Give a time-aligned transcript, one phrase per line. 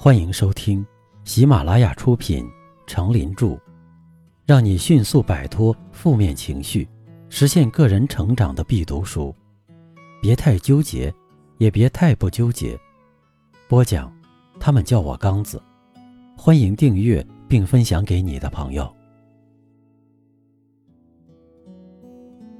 [0.00, 0.86] 欢迎收听
[1.24, 2.44] 喜马拉雅出品
[2.86, 3.46] 《成林著》，
[4.46, 6.88] 让你迅速摆脱负面情绪，
[7.28, 9.34] 实现个人成长的必读书。
[10.22, 11.12] 别太纠结，
[11.56, 12.78] 也别太不纠结。
[13.66, 14.16] 播讲，
[14.60, 15.60] 他们叫我刚子。
[16.36, 18.88] 欢迎订阅并分享给你的朋友。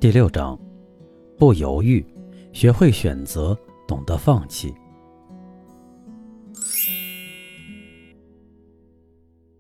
[0.01, 0.59] 第六章，
[1.39, 2.05] 不犹豫，
[2.53, 4.75] 学会选择，懂得放弃。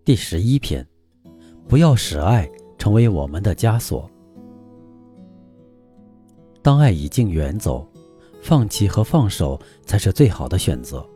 [0.08, 0.86] 第十一篇，
[1.68, 4.10] 不要使爱成为我们的枷锁。
[6.62, 7.86] 当爱已经远走，
[8.40, 11.06] 放弃和放手才是最好的选择。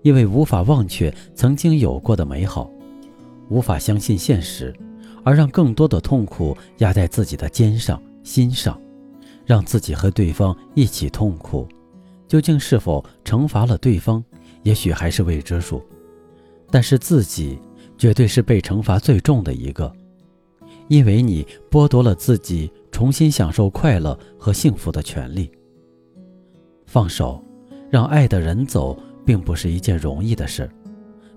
[0.00, 2.70] 因为无法忘却曾经有过的美好，
[3.50, 4.74] 无法相信现实，
[5.22, 8.80] 而让更多的痛苦压在自己的肩上、心上，
[9.44, 11.68] 让自己和对方一起痛苦，
[12.26, 14.24] 究竟是否惩罚了对方，
[14.62, 15.82] 也许还是未知数。
[16.70, 17.58] 但是自己。
[17.96, 19.92] 绝对是被惩罚最重的一个，
[20.88, 25.50] 因为你剥夺了自己重新享受快乐和幸福的权利。
[26.86, 27.42] 放手，
[27.90, 30.70] 让爱的人走，并不是一件容易的事，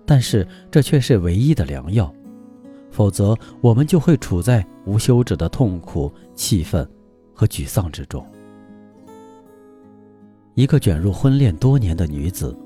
[0.05, 2.13] 但是这却是唯一的良药。
[2.91, 6.87] 否则，我们就会处在无休止的痛苦、气愤
[7.33, 8.25] 和沮丧之中。
[10.55, 12.57] 一个卷入婚恋多年的女子，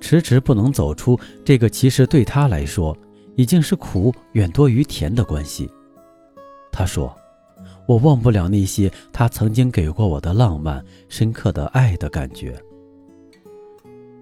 [0.00, 2.96] 迟迟不能走出这个其实对她来说。
[3.36, 5.70] 已经是苦远多于甜的关系。
[6.72, 7.14] 他说
[7.86, 12.60] ：“我忘不了那些他曾经给过我的浪漫、深刻的爱的感觉。”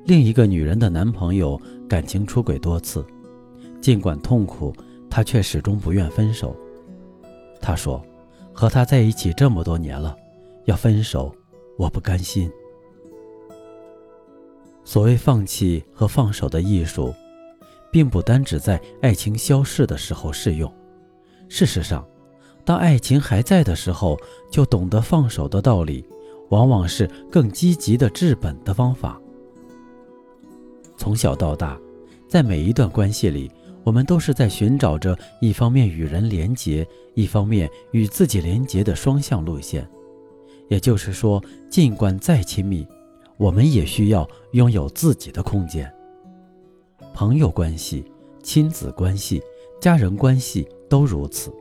[0.04, 3.04] 另一个女人的男朋友感情出轨多次，
[3.80, 4.74] 尽管痛苦，
[5.08, 6.56] 她却始终不愿分手。
[7.60, 8.04] 她说
[8.52, 10.16] ：“和他在一起这么多年了，
[10.64, 11.34] 要分手，
[11.78, 12.50] 我不甘心。”
[14.84, 17.14] 所谓放弃和放手的艺术。
[17.92, 20.72] 并不单只在爱情消逝的时候适用。
[21.48, 22.04] 事实上，
[22.64, 24.18] 当爱情还在的时候，
[24.50, 26.04] 就懂得放手的道理，
[26.48, 29.20] 往往是更积极的治本的方法。
[30.96, 31.78] 从小到大，
[32.26, 33.50] 在每一段关系里，
[33.84, 39.86] 我们都是在寻找着一方面与人连结，一方面与自己连结的双向路线。
[40.68, 42.86] 也就是说，尽管再亲密，
[43.36, 45.92] 我们也需要拥有自己的空间。
[47.14, 48.04] 朋友关系、
[48.42, 49.42] 亲子关系、
[49.80, 51.52] 家人关系都如此，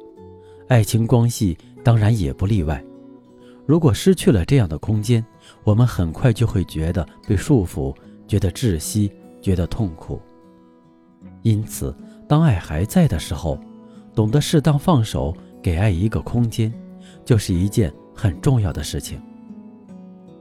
[0.68, 2.84] 爱情关系当然也不例外。
[3.66, 5.24] 如果失去了这样的空间，
[5.64, 7.96] 我们很快就会觉得被束缚，
[8.28, 10.20] 觉得窒息，觉得痛苦。
[11.44, 11.96] 因此，
[12.28, 13.60] 当爱还在的时候，
[14.16, 16.74] 懂得适当放手，给爱一个空间，
[17.24, 19.22] 就是一件很重要的事情。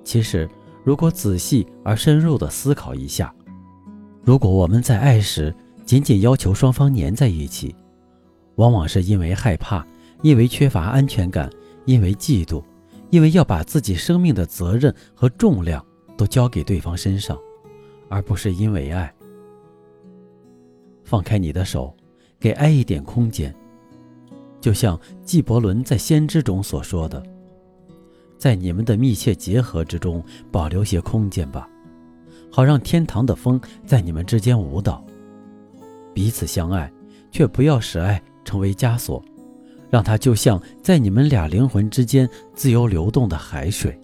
[0.03, 0.49] 其实，
[0.83, 3.33] 如果仔细而深入地思考一下，
[4.31, 5.53] 如果我们在爱时
[5.85, 7.75] 仅仅要求双方粘在一起，
[8.55, 9.85] 往往是因为害怕，
[10.23, 11.51] 因为缺乏安全感，
[11.85, 12.63] 因为嫉妒，
[13.11, 15.85] 因为要把自己生命的责任和重量
[16.17, 17.37] 都交给对方身上，
[18.09, 19.13] 而不是因为爱。
[21.03, 21.93] 放开你的手，
[22.39, 23.53] 给爱一点空间，
[24.61, 27.21] 就像纪伯伦在《先知》中所说的
[28.39, 31.69] ：“在你们的密切结合之中，保留些空间吧。”
[32.51, 35.05] 好让天堂的风在你们之间舞蹈，
[36.13, 36.91] 彼此相爱，
[37.31, 39.23] 却不要使爱成为枷锁，
[39.89, 43.99] 让它就像在你们俩灵魂之间自由流动的海水。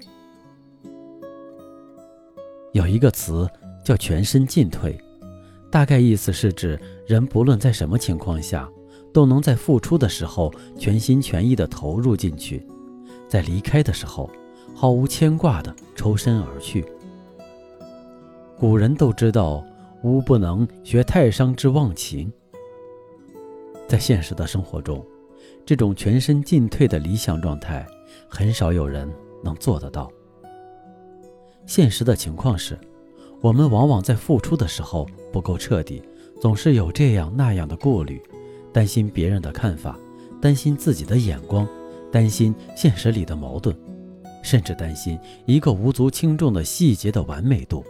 [2.73, 3.49] 有一个词
[3.85, 4.97] 叫“全身进退”，
[5.71, 8.69] 大概意思是指人不论在什么情况下，
[9.13, 12.67] 都能在付出的时候全心全意地投入进去，
[13.29, 14.31] 在离开的时候
[14.75, 16.85] 毫无牵挂地抽身而去。
[18.59, 19.63] 古人都知道，
[20.03, 22.33] 吾不能学太商之忘情。
[23.87, 25.05] 在现实的生活中，
[25.67, 27.87] 这种全身进退的理想状态，
[28.27, 29.07] 很少有人
[29.45, 30.11] 能做得到。
[31.67, 32.79] 现实的情况是，
[33.43, 36.03] 我们往往在付出的时候不够彻底，
[36.41, 38.23] 总是有这样那样的顾虑，
[38.73, 39.99] 担心别人的看法，
[40.41, 41.69] 担心自己的眼光，
[42.11, 43.77] 担心现实里的矛盾，
[44.43, 47.85] 甚至担心一个无足轻重的细节的完美度。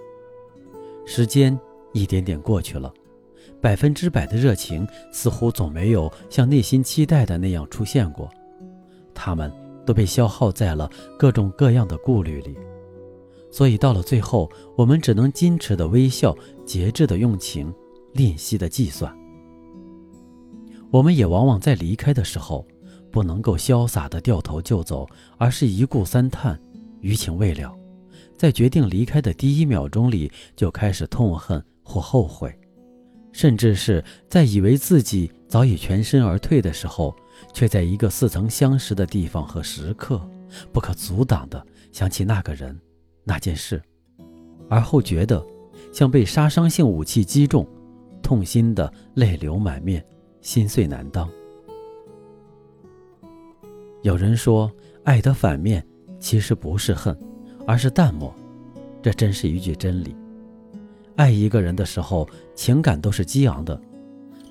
[1.06, 1.58] 时间
[1.92, 2.92] 一点点过去了，
[3.60, 8.28] 百分之百的热情似乎总没有像内心期待的那样出现过，
[9.14, 9.50] 他们
[9.86, 12.56] 都被消耗在了各种各样的顾虑里，
[13.50, 16.36] 所以到了最后，我们只能矜持的微笑，
[16.66, 17.72] 节制的用情，
[18.12, 19.16] 吝惜的计算。
[20.90, 22.66] 我们也往往在离开的时候，
[23.10, 25.08] 不能够潇洒的掉头就走，
[25.38, 26.60] 而是一顾三叹，
[27.00, 27.72] 余情未了。
[28.36, 32.56] 在决定离开的第一秒钟里，就开始痛恨或后悔。
[33.32, 37.14] 甚至是在以为自己早已全身而退的时候，
[37.52, 40.18] 却在一个似曾相识的地方和时刻，
[40.72, 42.80] 不可阻挡的想起那个人、
[43.24, 43.82] 那件事，
[44.70, 45.44] 而后觉得
[45.92, 47.68] 像被杀伤性武器击中，
[48.22, 50.02] 痛心的泪流满面，
[50.40, 51.28] 心碎难当。
[54.02, 54.70] 有人说，
[55.04, 55.86] 爱的反面
[56.18, 57.14] 其实不是恨，
[57.66, 58.32] 而是淡漠，
[59.02, 60.14] 这真是一句真理。
[61.16, 63.80] 爱一个人的时候，情感都是激昂的，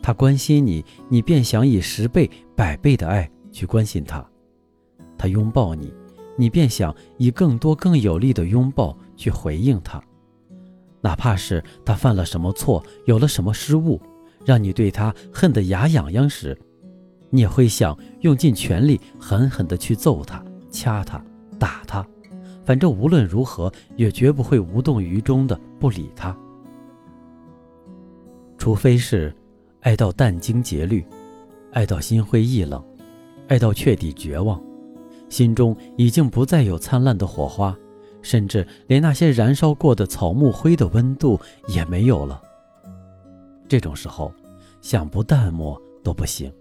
[0.02, 4.20] 他关心你，你便想以十倍、百倍的爱去关心他；
[5.18, 5.94] 他拥抱你，
[6.36, 10.04] 你便想以更多、更有力的拥抱去回应他。
[11.02, 14.02] 哪怕是他犯了什么错，有了什么失误，
[14.44, 16.58] 让你对他恨得牙痒痒时，
[17.30, 21.24] 你也会想用尽全力，狠狠地去揍他、掐他、
[21.60, 22.04] 打他，
[22.66, 26.36] 反正无论如何也绝不会无动于衷的不理他。
[28.58, 29.34] 除非是
[29.82, 31.06] 爱到殚精竭虑，
[31.72, 32.84] 爱到心灰意冷，
[33.48, 34.60] 爱到彻底绝望，
[35.30, 37.78] 心中已经不再有灿烂的火花，
[38.24, 42.42] 甚至连那些燃烧过的草木灰的温度也没有了。
[43.68, 44.34] 这种时候，
[44.82, 46.52] 想不淡漠都不行。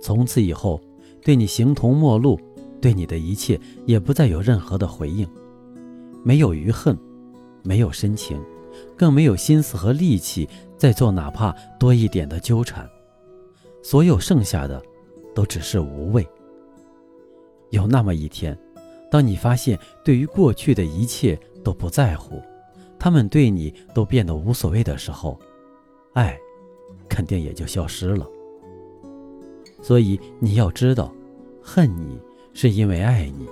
[0.00, 0.80] 从此以后，
[1.22, 2.40] 对你形同陌路，
[2.80, 5.28] 对你的一切也不再有任何的回应，
[6.22, 6.96] 没有余恨，
[7.62, 8.40] 没有深情，
[8.96, 12.88] 更没有心思和力气再做哪怕多一点的纠缠。
[13.82, 14.82] 所有剩下的，
[15.34, 16.26] 都只是无味。
[17.70, 18.58] 有那么一天，
[19.10, 22.42] 当你发现对于过去的一切都不在乎，
[22.98, 25.38] 他们对你都变得无所谓的时候，
[26.12, 26.38] 爱，
[27.08, 28.26] 肯定也就消失了。
[29.82, 31.12] 所以你要知道，
[31.62, 32.20] 恨你
[32.52, 33.46] 是因为爱你，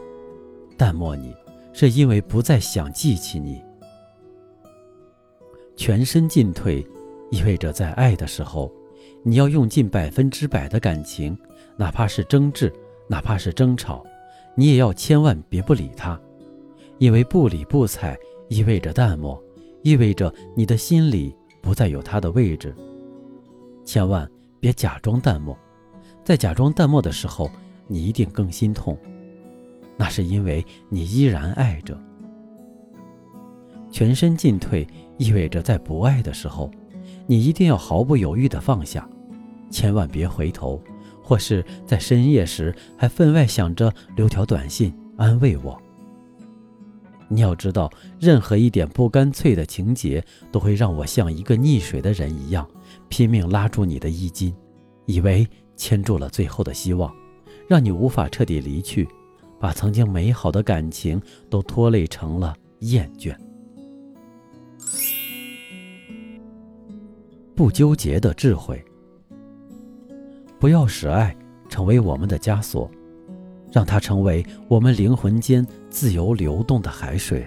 [0.77, 1.35] 淡漠你
[1.73, 3.63] 是因为不再想记起你。
[5.77, 6.85] 全身进退，
[7.31, 8.73] 意味着在爱的时候，
[9.23, 11.37] 你要用尽百分之百的感情，
[11.77, 12.73] 哪怕是争执，
[13.09, 14.05] 哪怕是争吵，
[14.55, 16.19] 你也要千万别不理他，
[16.99, 18.19] 因为不理不睬
[18.49, 19.41] 意味着淡漠，
[19.83, 22.75] 意味着你的心里不再有他的位置。
[23.85, 24.29] 千万
[24.59, 25.57] 别假装淡漠。
[26.25, 27.49] 在假装淡漠的时候，
[27.87, 28.99] 你一定更心痛，
[29.97, 31.99] 那是因为你依然爱着。
[33.91, 34.87] 全身进退
[35.17, 36.71] 意味着在不爱的时候，
[37.27, 39.09] 你一定要毫不犹豫地放下，
[39.71, 40.83] 千万别回头，
[41.23, 45.81] 或是在深夜时还分外想着留条短信安慰我。
[47.29, 47.91] 你要知道，
[48.21, 52.69] 任何一点不干脆的情节，都会让我像一个溺水的人一样，
[53.09, 54.55] 拼命拉住你的衣襟，
[55.07, 55.47] 以为。
[55.79, 57.15] 牵住了最后的希望，
[57.69, 59.09] 让你无法彻底离去，
[59.59, 61.21] 把曾经美好的感情
[61.51, 63.37] 都拖累成了厌倦。
[67.55, 68.85] 不纠结的智慧，
[70.61, 71.35] 不要使爱
[71.69, 72.91] 成为我们的枷锁，
[73.73, 77.47] 让它成为我们灵魂间自由流动的海水。